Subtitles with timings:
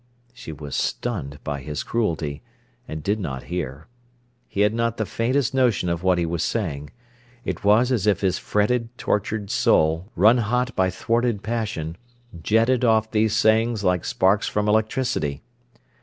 [0.33, 2.41] She was stunned by his cruelty,
[2.87, 3.85] and did not hear.
[4.47, 6.89] He had not the faintest notion of what he was saying.
[7.45, 11.97] It was as if his fretted, tortured soul, run hot by thwarted passion,
[12.41, 15.43] jetted off these sayings like sparks from electricity.